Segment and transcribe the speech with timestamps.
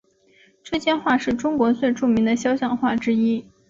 [0.63, 3.45] 这些画是中国最著名的肖像画之一。